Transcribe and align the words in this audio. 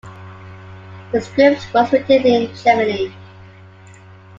The 1.11 1.21
script 1.21 1.71
was 1.75 1.93
written 1.93 2.25
in 2.25 2.55
Germany. 2.55 3.13